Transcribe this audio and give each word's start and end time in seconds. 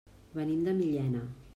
Venim 0.39 0.63
de 0.69 0.75
Millena. 0.81 1.25